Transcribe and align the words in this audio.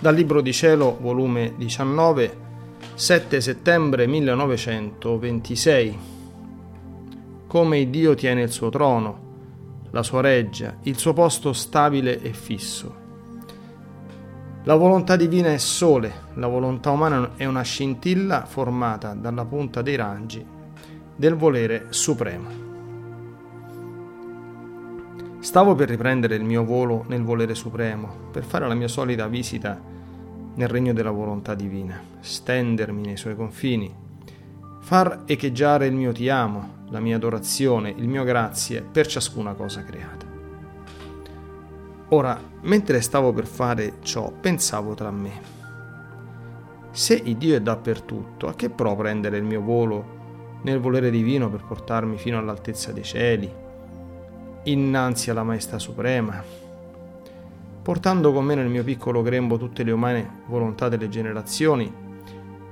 Dal 0.00 0.14
Libro 0.14 0.40
di 0.40 0.52
Cielo, 0.52 0.96
volume 1.00 1.54
19, 1.56 2.36
7 2.94 3.40
settembre 3.40 4.06
1926. 4.06 5.98
Come 7.48 7.90
Dio 7.90 8.14
tiene 8.14 8.42
il 8.42 8.52
suo 8.52 8.68
trono, 8.68 9.86
la 9.90 10.04
sua 10.04 10.20
reggia, 10.20 10.76
il 10.82 10.96
suo 10.96 11.12
posto 11.14 11.52
stabile 11.52 12.22
e 12.22 12.32
fisso. 12.32 12.94
La 14.62 14.76
volontà 14.76 15.16
divina 15.16 15.48
è 15.48 15.58
sole, 15.58 16.12
la 16.34 16.46
volontà 16.46 16.90
umana 16.90 17.32
è 17.34 17.44
una 17.44 17.62
scintilla 17.62 18.44
formata 18.44 19.14
dalla 19.14 19.44
punta 19.46 19.82
dei 19.82 19.96
raggi 19.96 20.46
del 21.16 21.34
volere 21.34 21.86
supremo. 21.88 22.67
Stavo 25.48 25.74
per 25.74 25.88
riprendere 25.88 26.34
il 26.34 26.44
mio 26.44 26.62
volo 26.62 27.06
nel 27.08 27.22
volere 27.22 27.54
supremo, 27.54 28.28
per 28.30 28.44
fare 28.44 28.68
la 28.68 28.74
mia 28.74 28.86
solita 28.86 29.28
visita 29.28 29.80
nel 30.54 30.68
regno 30.68 30.92
della 30.92 31.10
volontà 31.10 31.54
divina, 31.54 31.98
stendermi 32.20 33.00
nei 33.00 33.16
suoi 33.16 33.34
confini, 33.34 33.90
far 34.80 35.22
echeggiare 35.24 35.86
il 35.86 35.94
mio 35.94 36.12
ti 36.12 36.28
amo, 36.28 36.84
la 36.90 37.00
mia 37.00 37.16
adorazione, 37.16 37.88
il 37.88 38.06
mio 38.08 38.24
grazie 38.24 38.82
per 38.82 39.06
ciascuna 39.06 39.54
cosa 39.54 39.82
creata. 39.84 40.26
Ora, 42.10 42.38
mentre 42.64 43.00
stavo 43.00 43.32
per 43.32 43.46
fare 43.46 43.94
ciò, 44.02 44.30
pensavo 44.30 44.92
tra 44.92 45.10
me, 45.10 45.40
se 46.90 47.14
il 47.14 47.38
Dio 47.38 47.56
è 47.56 47.62
dappertutto, 47.62 48.48
a 48.48 48.54
che 48.54 48.68
pro 48.68 48.94
prendere 48.94 49.38
il 49.38 49.44
mio 49.44 49.62
volo 49.62 50.60
nel 50.64 50.78
volere 50.78 51.10
divino 51.10 51.48
per 51.48 51.64
portarmi 51.64 52.18
fino 52.18 52.36
all'altezza 52.36 52.92
dei 52.92 53.02
cieli? 53.02 53.66
Innanzi 54.64 55.30
alla 55.30 55.42
Maestà 55.42 55.78
Suprema, 55.78 56.42
portando 57.82 58.32
con 58.32 58.44
me 58.44 58.54
nel 58.54 58.68
mio 58.68 58.84
piccolo 58.84 59.22
grembo 59.22 59.56
tutte 59.56 59.82
le 59.82 59.92
umane 59.92 60.42
volontà 60.46 60.88
delle 60.88 61.08
generazioni, 61.08 61.92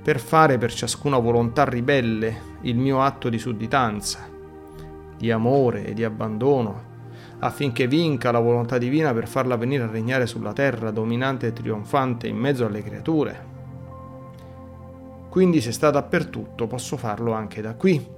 per 0.02 0.20
fare 0.20 0.58
per 0.58 0.72
ciascuna 0.72 1.18
volontà 1.18 1.64
ribelle 1.64 2.54
il 2.62 2.76
mio 2.76 3.02
atto 3.02 3.28
di 3.28 3.38
sudditanza, 3.38 4.28
di 5.16 5.30
amore 5.30 5.86
e 5.86 5.94
di 5.94 6.04
abbandono, 6.04 6.94
affinché 7.38 7.86
vinca 7.86 8.30
la 8.30 8.38
volontà 8.38 8.78
divina 8.78 9.12
per 9.12 9.26
farla 9.26 9.56
venire 9.56 9.84
a 9.84 9.90
regnare 9.90 10.26
sulla 10.26 10.52
terra, 10.52 10.90
dominante 10.90 11.48
e 11.48 11.52
trionfante 11.52 12.28
in 12.28 12.36
mezzo 12.36 12.66
alle 12.66 12.82
creature. 12.82 13.54
Quindi 15.28 15.60
se 15.60 15.72
sta 15.72 15.90
dappertutto, 15.90 16.66
posso 16.66 16.96
farlo 16.96 17.32
anche 17.32 17.60
da 17.60 17.74
qui, 17.74 18.15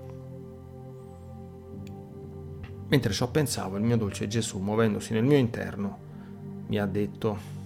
Mentre 2.89 3.13
ciò 3.13 3.31
pensavo, 3.31 3.77
il 3.77 3.83
mio 3.83 3.99
dolce 3.99 4.27
Gesù, 4.29 4.59
muovendosi 4.59 5.13
nel 5.13 5.25
mio 5.25 5.37
interno, 5.37 5.99
mi 6.69 6.79
ha 6.79 6.87
detto, 6.87 7.57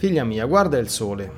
Figlia 0.00 0.24
mia, 0.24 0.46
guarda 0.46 0.78
il 0.78 0.88
sole. 0.88 1.30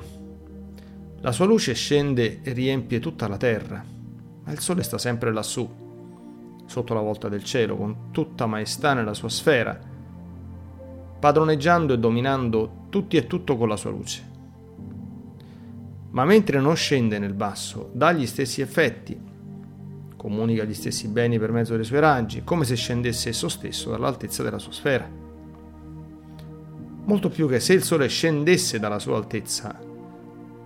La 1.19 1.31
sua 1.33 1.45
luce 1.45 1.73
scende 1.73 2.41
e 2.41 2.53
riempie 2.53 2.99
tutta 2.99 3.27
la 3.27 3.37
terra, 3.37 3.83
ma 4.43 4.51
il 4.51 4.59
sole 4.59 4.83
sta 4.83 4.97
sempre 4.97 5.33
lassù, 5.33 5.69
sotto 6.65 6.93
la 6.93 7.01
volta 7.01 7.27
del 7.27 7.43
cielo, 7.43 7.75
con 7.75 8.11
tutta 8.11 8.45
maestà 8.45 8.93
nella 8.93 9.13
sua 9.13 9.29
sfera, 9.29 9.77
padroneggiando 11.19 11.93
e 11.93 11.99
dominando 11.99 12.85
tutti 12.89 13.17
e 13.17 13.27
tutto 13.27 13.57
con 13.57 13.67
la 13.67 13.75
sua 13.75 13.91
luce. 13.91 14.31
Ma 16.11 16.23
mentre 16.23 16.59
non 16.61 16.75
scende 16.75 17.19
nel 17.19 17.33
basso, 17.33 17.91
dà 17.93 18.13
gli 18.13 18.25
stessi 18.25 18.61
effetti 18.61 19.31
comunica 20.23 20.63
gli 20.63 20.73
stessi 20.73 21.09
beni 21.09 21.37
per 21.37 21.51
mezzo 21.51 21.75
dei 21.75 21.83
suoi 21.83 21.99
raggi, 21.99 22.45
come 22.45 22.63
se 22.63 22.75
scendesse 22.75 23.27
esso 23.27 23.49
stesso 23.49 23.89
dall'altezza 23.89 24.41
della 24.41 24.57
sua 24.57 24.71
sfera. 24.71 25.05
Molto 27.03 27.27
più 27.27 27.49
che 27.49 27.59
se 27.59 27.73
il 27.73 27.83
Sole 27.83 28.07
scendesse 28.07 28.79
dalla 28.79 28.99
sua 28.99 29.17
altezza, 29.17 29.77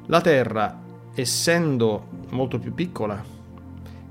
la 0.05 0.21
Terra, 0.21 0.79
essendo 1.15 2.05
molto 2.29 2.59
più 2.59 2.75
piccola, 2.75 3.19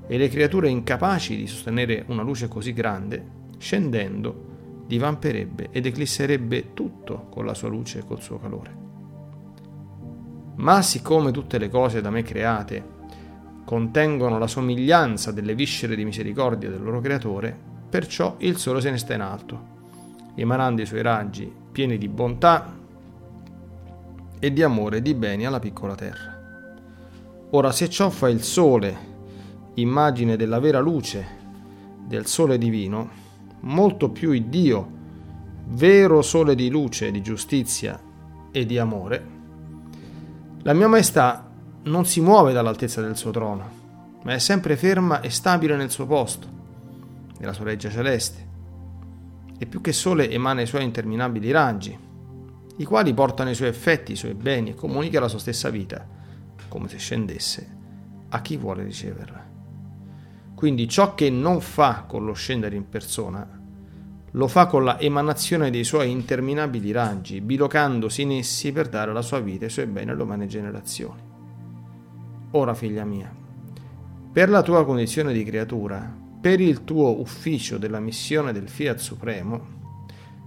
e 0.05 0.17
le 0.17 0.27
creature 0.27 0.67
incapaci 0.67 1.37
di 1.37 1.47
sostenere 1.47 2.03
una 2.07 2.23
luce 2.23 2.49
così 2.49 2.73
grande, 2.73 3.25
scendendo, 3.57 4.83
divamperebbe 4.85 5.69
ed 5.71 5.85
eclisserebbe 5.85 6.73
tutto 6.73 7.27
con 7.29 7.45
la 7.45 7.53
sua 7.53 7.69
luce 7.69 7.99
e 7.99 8.05
col 8.05 8.21
suo 8.21 8.37
calore. 8.37 8.75
Ma 10.55 10.81
siccome 10.81 11.31
tutte 11.31 11.57
le 11.57 11.69
cose 11.69 12.01
da 12.01 12.09
me 12.09 12.21
create 12.23 12.95
contengono 13.67 14.39
la 14.39 14.47
somiglianza 14.47 15.33
delle 15.33 15.53
viscere 15.53 15.97
di 15.97 16.05
misericordia 16.05 16.69
del 16.69 16.81
loro 16.81 17.01
creatore, 17.01 17.53
perciò 17.89 18.35
il 18.37 18.55
sole 18.55 18.79
se 18.79 18.89
ne 18.89 18.97
sta 18.97 19.13
in 19.13 19.19
alto, 19.19 19.59
emanando 20.35 20.81
i 20.81 20.85
suoi 20.85 21.01
raggi 21.01 21.53
pieni 21.69 21.97
di 21.97 22.07
bontà 22.07 22.73
e 24.39 24.53
di 24.53 24.63
amore 24.63 24.97
e 24.97 25.01
di 25.01 25.13
beni 25.13 25.45
alla 25.45 25.59
piccola 25.59 25.95
terra. 25.95 26.39
Ora, 27.49 27.73
se 27.73 27.89
ciò 27.89 28.09
fa 28.09 28.29
il 28.29 28.41
sole, 28.41 28.95
immagine 29.73 30.37
della 30.37 30.59
vera 30.59 30.79
luce 30.79 31.27
del 32.05 32.25
sole 32.25 32.57
divino, 32.57 33.09
molto 33.61 34.11
più 34.11 34.31
il 34.31 34.45
Dio, 34.45 34.91
vero 35.71 36.21
sole 36.21 36.55
di 36.55 36.69
luce, 36.69 37.11
di 37.11 37.21
giustizia 37.21 37.99
e 38.49 38.65
di 38.65 38.77
amore, 38.77 39.27
la 40.61 40.71
mia 40.71 40.87
maestà 40.87 41.46
non 41.87 42.05
si 42.05 42.21
muove 42.21 42.53
dall'altezza 42.53 43.01
del 43.01 43.17
suo 43.17 43.31
trono, 43.31 43.69
ma 44.23 44.33
è 44.33 44.39
sempre 44.39 44.75
ferma 44.75 45.21
e 45.21 45.29
stabile 45.29 45.75
nel 45.75 45.89
suo 45.89 46.05
posto, 46.05 46.47
nella 47.39 47.53
sua 47.53 47.65
reggia 47.65 47.89
celeste, 47.89 48.45
e 49.57 49.65
più 49.65 49.81
che 49.81 49.93
sole 49.93 50.29
emana 50.29 50.61
i 50.61 50.67
suoi 50.67 50.83
interminabili 50.83 51.51
raggi, 51.51 51.97
i 52.79 52.83
quali 52.83 53.13
portano 53.13 53.49
i 53.49 53.55
suoi 53.55 53.69
effetti, 53.69 54.11
i 54.11 54.15
suoi 54.15 54.33
beni 54.33 54.71
e 54.71 54.75
comunica 54.75 55.19
la 55.19 55.27
sua 55.27 55.39
stessa 55.39 55.69
vita, 55.69 56.05
come 56.67 56.87
se 56.87 56.97
scendesse 56.97 57.75
a 58.29 58.41
chi 58.41 58.57
vuole 58.57 58.83
riceverla. 58.83 59.45
Quindi 60.53 60.87
ciò 60.87 61.15
che 61.15 61.29
non 61.29 61.61
fa 61.61 62.03
con 62.07 62.25
lo 62.25 62.33
scendere 62.33 62.75
in 62.75 62.89
persona, 62.89 63.47
lo 64.31 64.47
fa 64.47 64.65
con 64.65 64.83
la 64.83 64.99
emanazione 64.99 65.69
dei 65.69 65.83
suoi 65.83 66.11
interminabili 66.11 66.91
raggi, 66.91 67.41
bilocandosi 67.41 68.21
in 68.23 68.31
essi 68.33 68.71
per 68.71 68.89
dare 68.89 69.13
la 69.13 69.21
sua 69.21 69.39
vita 69.39 69.63
e 69.63 69.67
i 69.67 69.71
suoi 69.71 69.85
beni 69.85 70.11
alle 70.11 70.21
umane 70.21 70.47
generazioni. 70.47 71.35
Ora, 72.51 72.73
figlia 72.73 73.03
mia, 73.03 73.29
per 74.31 74.49
la 74.49 74.61
tua 74.61 74.85
condizione 74.85 75.33
di 75.33 75.43
creatura, 75.43 76.15
per 76.39 76.61
il 76.61 76.85
tuo 76.85 77.19
ufficio 77.19 77.77
della 77.77 77.99
missione 77.99 78.53
del 78.53 78.69
Fiat 78.69 78.99
Supremo, 78.99 79.65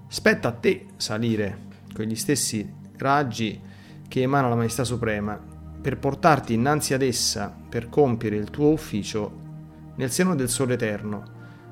spetta 0.09 0.49
a 0.49 0.53
te 0.53 0.87
salire 0.97 1.69
quegli 1.93 2.17
stessi 2.17 2.67
raggi 2.97 3.61
che 4.09 4.23
emana 4.23 4.49
la 4.49 4.55
Maestà 4.55 4.83
Suprema 4.83 5.39
per 5.81 5.99
portarti 5.99 6.55
innanzi 6.55 6.95
ad 6.95 7.03
essa 7.03 7.55
per 7.69 7.91
compiere 7.91 8.37
il 8.37 8.49
tuo 8.49 8.71
ufficio 8.71 9.49
nel 9.97 10.11
seno 10.11 10.35
del 10.35 10.49
Sole 10.49 10.75
Eterno, 10.75 11.23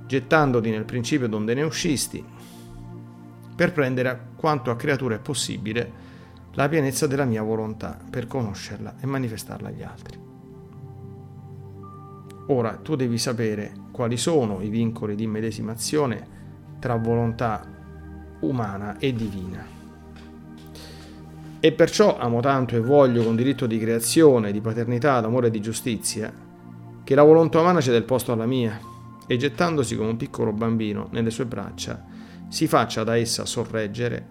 gettandoti 0.06 0.68
nel 0.68 0.84
principio 0.84 1.26
donde 1.26 1.54
ne 1.54 1.62
uscisti, 1.62 2.22
per 3.56 3.72
prendere 3.72 4.28
quanto 4.36 4.70
a 4.70 4.76
creatura 4.76 5.14
è 5.14 5.20
possibile 5.20 6.07
la 6.58 6.68
pienezza 6.68 7.06
della 7.06 7.24
mia 7.24 7.40
volontà 7.40 7.96
per 8.10 8.26
conoscerla 8.26 8.96
e 9.00 9.06
manifestarla 9.06 9.68
agli 9.68 9.84
altri. 9.84 10.18
Ora 12.48 12.80
tu 12.82 12.96
devi 12.96 13.16
sapere 13.16 13.72
quali 13.92 14.16
sono 14.16 14.60
i 14.60 14.68
vincoli 14.68 15.14
di 15.14 15.22
immedesimazione 15.22 16.26
tra 16.80 16.96
volontà 16.96 17.64
umana 18.40 18.98
e 18.98 19.12
divina. 19.12 19.64
E 21.60 21.72
perciò 21.72 22.18
amo 22.18 22.40
tanto 22.40 22.74
e 22.74 22.80
voglio 22.80 23.22
con 23.22 23.36
diritto 23.36 23.66
di 23.68 23.78
creazione, 23.78 24.50
di 24.50 24.60
paternità, 24.60 25.20
d'amore 25.20 25.46
e 25.46 25.50
di 25.50 25.60
giustizia, 25.60 26.32
che 27.04 27.14
la 27.14 27.22
volontà 27.22 27.60
umana 27.60 27.80
ceda 27.80 27.98
il 27.98 28.02
posto 28.02 28.32
alla 28.32 28.46
mia 28.46 28.80
e 29.28 29.36
gettandosi 29.36 29.94
come 29.94 30.10
un 30.10 30.16
piccolo 30.16 30.52
bambino 30.52 31.06
nelle 31.12 31.30
sue 31.30 31.46
braccia, 31.46 32.04
si 32.48 32.66
faccia 32.66 33.04
da 33.04 33.16
essa 33.16 33.44
sorreggere, 33.44 34.26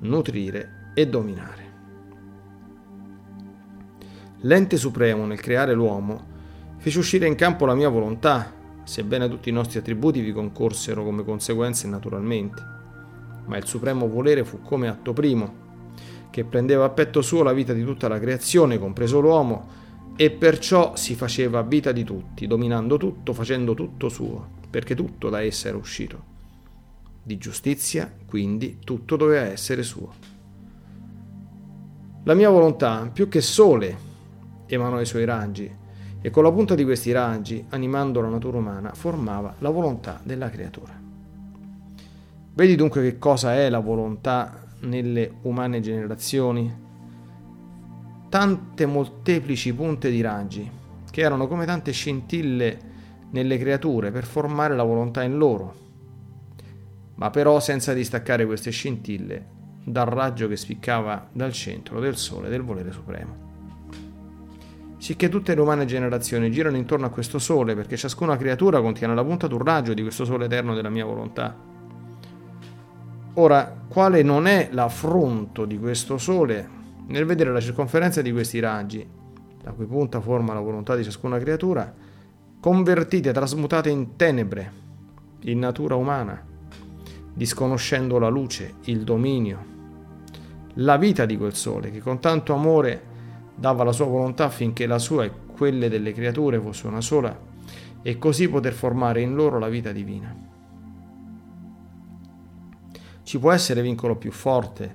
nutrire 0.00 0.90
e 0.94 1.06
dominare. 1.06 1.67
L'ente 4.42 4.76
supremo 4.76 5.26
nel 5.26 5.40
creare 5.40 5.74
l'uomo 5.74 6.36
fece 6.76 7.00
uscire 7.00 7.26
in 7.26 7.34
campo 7.34 7.66
la 7.66 7.74
mia 7.74 7.88
volontà, 7.88 8.52
sebbene 8.84 9.28
tutti 9.28 9.48
i 9.48 9.52
nostri 9.52 9.80
attributi 9.80 10.20
vi 10.20 10.32
concorsero 10.32 11.02
come 11.02 11.24
conseguenze 11.24 11.88
naturalmente. 11.88 12.62
Ma 13.46 13.56
il 13.56 13.66
supremo 13.66 14.08
volere 14.08 14.44
fu 14.44 14.62
come 14.62 14.86
atto 14.86 15.12
primo, 15.12 15.66
che 16.30 16.44
prendeva 16.44 16.84
a 16.84 16.90
petto 16.90 17.20
suo 17.20 17.42
la 17.42 17.52
vita 17.52 17.72
di 17.72 17.82
tutta 17.82 18.06
la 18.06 18.20
creazione, 18.20 18.78
compreso 18.78 19.18
l'uomo, 19.18 19.66
e 20.14 20.30
perciò 20.30 20.94
si 20.94 21.16
faceva 21.16 21.62
vita 21.62 21.90
di 21.90 22.04
tutti, 22.04 22.46
dominando 22.46 22.96
tutto, 22.96 23.32
facendo 23.32 23.74
tutto 23.74 24.08
suo, 24.08 24.50
perché 24.70 24.94
tutto 24.94 25.30
da 25.30 25.42
essa 25.42 25.68
era 25.68 25.76
uscito. 25.76 26.36
Di 27.22 27.38
giustizia, 27.38 28.12
quindi, 28.24 28.78
tutto 28.84 29.16
doveva 29.16 29.46
essere 29.46 29.82
suo. 29.82 30.12
La 32.24 32.34
mia 32.34 32.50
volontà, 32.50 33.10
più 33.12 33.28
che 33.28 33.40
sole, 33.40 34.06
emanò 34.68 35.00
i 35.00 35.06
suoi 35.06 35.24
raggi 35.24 35.70
e 36.20 36.30
con 36.30 36.42
la 36.42 36.52
punta 36.52 36.74
di 36.74 36.84
questi 36.84 37.12
raggi, 37.12 37.64
animando 37.70 38.20
la 38.20 38.28
natura 38.28 38.58
umana, 38.58 38.92
formava 38.92 39.54
la 39.58 39.70
volontà 39.70 40.20
della 40.22 40.50
creatura. 40.50 40.92
Vedi 42.54 42.74
dunque 42.74 43.02
che 43.02 43.18
cosa 43.18 43.54
è 43.54 43.70
la 43.70 43.78
volontà 43.78 44.66
nelle 44.80 45.32
umane 45.42 45.80
generazioni? 45.80 46.86
Tante 48.28 48.86
molteplici 48.86 49.72
punte 49.72 50.10
di 50.10 50.20
raggi, 50.20 50.68
che 51.08 51.20
erano 51.20 51.46
come 51.46 51.66
tante 51.66 51.92
scintille 51.92 52.78
nelle 53.30 53.58
creature 53.58 54.10
per 54.10 54.24
formare 54.24 54.74
la 54.74 54.82
volontà 54.82 55.22
in 55.22 55.36
loro, 55.36 55.74
ma 57.14 57.30
però 57.30 57.60
senza 57.60 57.92
distaccare 57.92 58.44
queste 58.44 58.70
scintille 58.70 59.56
dal 59.84 60.06
raggio 60.06 60.48
che 60.48 60.56
spiccava 60.56 61.28
dal 61.32 61.52
centro 61.52 62.00
del 62.00 62.16
sole 62.16 62.48
del 62.48 62.62
volere 62.62 62.90
supremo. 62.90 63.47
Sicché 65.08 65.30
tutte 65.30 65.54
le 65.54 65.62
umane 65.62 65.86
generazioni 65.86 66.50
girano 66.50 66.76
intorno 66.76 67.06
a 67.06 67.08
questo 67.08 67.38
sole, 67.38 67.74
perché 67.74 67.96
ciascuna 67.96 68.36
creatura 68.36 68.82
contiene 68.82 69.14
la 69.14 69.24
punta 69.24 69.46
d'un 69.46 69.64
raggio 69.64 69.94
di 69.94 70.02
questo 70.02 70.26
sole 70.26 70.44
eterno 70.44 70.74
della 70.74 70.90
mia 70.90 71.06
volontà. 71.06 71.56
Ora, 73.32 73.74
quale 73.88 74.22
non 74.22 74.46
è 74.46 74.68
l'affronto 74.70 75.64
di 75.64 75.78
questo 75.78 76.18
sole 76.18 76.68
nel 77.06 77.24
vedere 77.24 77.50
la 77.54 77.60
circonferenza 77.62 78.20
di 78.20 78.32
questi 78.32 78.60
raggi, 78.60 79.08
la 79.62 79.72
cui 79.72 79.86
punta 79.86 80.20
forma 80.20 80.52
la 80.52 80.60
volontà 80.60 80.94
di 80.94 81.04
ciascuna 81.04 81.38
creatura, 81.38 81.90
convertite, 82.60 83.32
trasmutate 83.32 83.88
in 83.88 84.14
tenebre, 84.14 84.72
in 85.44 85.58
natura 85.58 85.94
umana, 85.94 86.38
disconoscendo 87.32 88.18
la 88.18 88.28
luce, 88.28 88.74
il 88.84 89.04
dominio, 89.04 89.64
la 90.74 90.98
vita 90.98 91.24
di 91.24 91.38
quel 91.38 91.54
sole 91.54 91.90
che 91.90 92.02
con 92.02 92.20
tanto 92.20 92.52
amore 92.52 93.07
dava 93.58 93.82
la 93.82 93.92
sua 93.92 94.06
volontà 94.06 94.44
affinché 94.44 94.86
la 94.86 94.98
sua 94.98 95.24
e 95.24 95.32
quelle 95.56 95.88
delle 95.88 96.12
creature 96.12 96.60
fosse 96.60 96.86
una 96.86 97.00
sola 97.00 97.36
e 98.02 98.18
così 98.18 98.48
poter 98.48 98.72
formare 98.72 99.20
in 99.20 99.34
loro 99.34 99.58
la 99.58 99.68
vita 99.68 99.90
divina. 99.90 100.34
Ci 103.22 103.38
può 103.38 103.50
essere 103.50 103.82
vincolo 103.82 104.16
più 104.16 104.30
forte, 104.30 104.94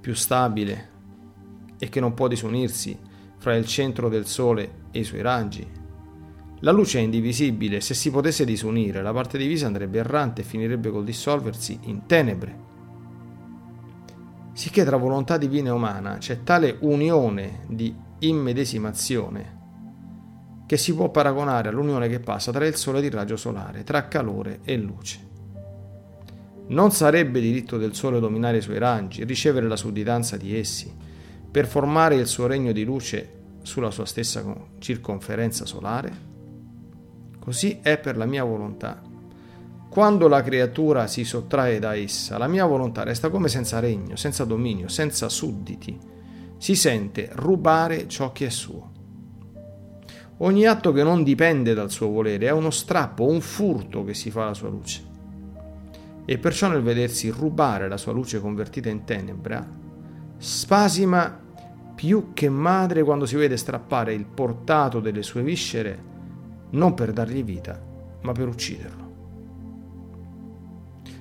più 0.00 0.14
stabile 0.14 0.88
e 1.78 1.88
che 1.88 2.00
non 2.00 2.12
può 2.12 2.26
disunirsi 2.26 2.98
fra 3.38 3.54
il 3.54 3.66
centro 3.66 4.08
del 4.08 4.26
sole 4.26 4.88
e 4.90 4.98
i 4.98 5.04
suoi 5.04 5.22
raggi. 5.22 5.66
La 6.62 6.72
luce 6.72 6.98
è 6.98 7.02
indivisibile, 7.02 7.80
se 7.80 7.94
si 7.94 8.10
potesse 8.10 8.44
disunire, 8.44 9.00
la 9.00 9.12
parte 9.12 9.38
divisa 9.38 9.66
andrebbe 9.66 9.98
errante 9.98 10.42
e 10.42 10.44
finirebbe 10.44 10.90
col 10.90 11.04
dissolversi 11.04 11.78
in 11.84 12.04
tenebre 12.04 12.69
sicché 14.60 14.84
tra 14.84 14.98
volontà 14.98 15.38
divina 15.38 15.70
e 15.70 15.72
umana 15.72 16.18
c'è 16.18 16.42
tale 16.42 16.76
unione 16.80 17.60
di 17.66 17.96
immedesimazione 18.18 19.56
che 20.66 20.76
si 20.76 20.94
può 20.94 21.08
paragonare 21.08 21.70
all'unione 21.70 22.08
che 22.08 22.20
passa 22.20 22.52
tra 22.52 22.66
il 22.66 22.74
Sole 22.74 22.98
ed 22.98 23.06
il 23.06 23.10
raggio 23.10 23.38
solare, 23.38 23.84
tra 23.84 24.06
calore 24.06 24.60
e 24.64 24.76
luce. 24.76 25.18
Non 26.66 26.90
sarebbe 26.90 27.40
diritto 27.40 27.78
del 27.78 27.94
Sole 27.94 28.20
dominare 28.20 28.58
i 28.58 28.60
suoi 28.60 28.76
raggi, 28.76 29.24
ricevere 29.24 29.66
la 29.66 29.76
sudditanza 29.76 30.36
di 30.36 30.54
essi, 30.54 30.94
per 31.50 31.66
formare 31.66 32.16
il 32.16 32.26
suo 32.26 32.46
regno 32.46 32.72
di 32.72 32.84
luce 32.84 33.38
sulla 33.62 33.90
sua 33.90 34.04
stessa 34.04 34.44
circonferenza 34.78 35.64
solare? 35.64 36.12
Così 37.38 37.78
è 37.80 37.96
per 37.96 38.18
la 38.18 38.26
mia 38.26 38.44
volontà 38.44 39.00
quando 39.90 40.28
la 40.28 40.40
creatura 40.40 41.08
si 41.08 41.24
sottrae 41.24 41.80
da 41.80 41.96
essa, 41.96 42.38
la 42.38 42.46
mia 42.46 42.64
volontà 42.64 43.02
resta 43.02 43.28
come 43.28 43.48
senza 43.48 43.80
regno, 43.80 44.14
senza 44.14 44.44
dominio, 44.44 44.86
senza 44.86 45.28
sudditi. 45.28 45.98
Si 46.58 46.76
sente 46.76 47.28
rubare 47.32 48.06
ciò 48.06 48.30
che 48.30 48.46
è 48.46 48.50
suo. 48.50 48.92
Ogni 50.38 50.64
atto 50.64 50.92
che 50.92 51.02
non 51.02 51.24
dipende 51.24 51.74
dal 51.74 51.90
suo 51.90 52.08
volere 52.08 52.46
è 52.46 52.52
uno 52.52 52.70
strappo, 52.70 53.26
un 53.26 53.40
furto 53.40 54.04
che 54.04 54.14
si 54.14 54.30
fa 54.30 54.44
alla 54.44 54.54
sua 54.54 54.68
luce. 54.68 55.02
E 56.24 56.38
perciò 56.38 56.68
nel 56.68 56.82
vedersi 56.82 57.28
rubare 57.28 57.88
la 57.88 57.96
sua 57.96 58.12
luce 58.12 58.40
convertita 58.40 58.88
in 58.88 59.02
tenebra, 59.02 59.68
spasima 60.36 61.36
più 61.96 62.30
che 62.32 62.48
madre 62.48 63.02
quando 63.02 63.26
si 63.26 63.34
vede 63.34 63.56
strappare 63.56 64.14
il 64.14 64.24
portato 64.24 65.00
delle 65.00 65.24
sue 65.24 65.42
viscere, 65.42 66.04
non 66.70 66.94
per 66.94 67.12
dargli 67.12 67.42
vita, 67.42 67.82
ma 68.22 68.30
per 68.30 68.46
ucciderlo. 68.46 69.09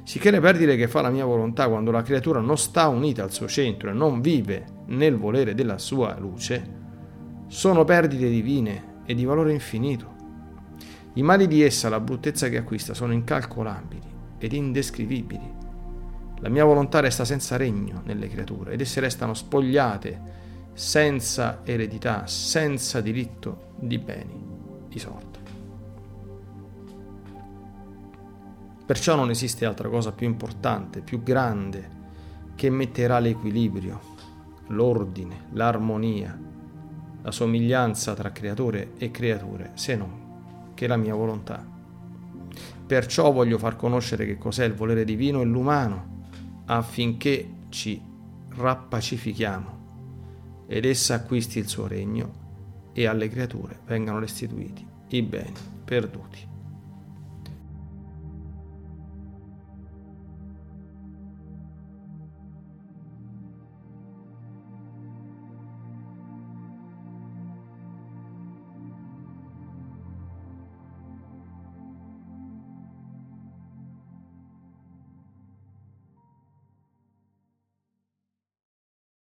Sicché 0.09 0.31
le 0.31 0.39
perdite 0.39 0.75
che 0.75 0.87
fa 0.87 1.01
la 1.01 1.11
mia 1.11 1.23
volontà 1.23 1.67
quando 1.67 1.91
la 1.91 2.01
creatura 2.01 2.39
non 2.39 2.57
sta 2.57 2.87
unita 2.87 3.21
al 3.21 3.31
suo 3.31 3.47
centro 3.47 3.91
e 3.91 3.93
non 3.93 4.21
vive 4.21 4.65
nel 4.87 5.15
volere 5.15 5.53
della 5.53 5.77
sua 5.77 6.17
luce, 6.17 6.77
sono 7.45 7.83
perdite 7.83 8.27
divine 8.27 9.01
e 9.05 9.13
di 9.13 9.23
valore 9.23 9.53
infinito. 9.53 10.15
I 11.13 11.21
mali 11.21 11.45
di 11.45 11.61
essa, 11.61 11.89
la 11.89 11.99
bruttezza 11.99 12.49
che 12.49 12.57
acquista, 12.57 12.95
sono 12.95 13.13
incalcolabili 13.13 14.01
ed 14.39 14.51
indescrivibili. 14.51 15.53
La 16.39 16.49
mia 16.49 16.65
volontà 16.65 17.01
resta 17.01 17.23
senza 17.23 17.55
regno 17.55 18.01
nelle 18.03 18.29
creature 18.29 18.71
ed 18.71 18.81
esse 18.81 18.99
restano 18.99 19.35
spogliate, 19.35 20.21
senza 20.73 21.61
eredità, 21.63 22.25
senza 22.25 22.99
diritto 22.99 23.73
di 23.79 23.99
beni, 23.99 24.43
di 24.87 24.97
sorte. 24.97 25.28
Perciò 28.89 29.15
non 29.15 29.29
esiste 29.29 29.67
altra 29.67 29.87
cosa 29.87 30.11
più 30.11 30.25
importante, 30.25 31.01
più 31.01 31.21
grande, 31.21 31.87
che 32.55 32.71
metterà 32.71 33.19
l'equilibrio, 33.19 33.99
l'ordine, 34.69 35.45
l'armonia, 35.51 36.35
la 37.21 37.29
somiglianza 37.29 38.15
tra 38.15 38.31
creatore 38.31 38.93
e 38.97 39.11
creature, 39.11 39.73
se 39.75 39.95
non 39.95 40.71
che 40.73 40.87
la 40.87 40.97
mia 40.97 41.13
volontà. 41.13 41.63
Perciò 42.87 43.31
voglio 43.31 43.59
far 43.59 43.75
conoscere 43.75 44.25
che 44.25 44.39
cos'è 44.39 44.65
il 44.65 44.73
volere 44.73 45.05
divino 45.05 45.41
e 45.41 45.45
l'umano, 45.45 46.23
affinché 46.65 47.47
ci 47.69 48.01
rappacifichiamo 48.55 50.65
ed 50.65 50.85
essa 50.85 51.13
acquisti 51.13 51.59
il 51.59 51.67
suo 51.67 51.85
regno 51.85 52.89
e 52.93 53.05
alle 53.05 53.29
creature 53.29 53.81
vengano 53.85 54.17
restituiti 54.17 54.83
i 55.09 55.21
beni 55.21 55.53
perduti. 55.85 56.48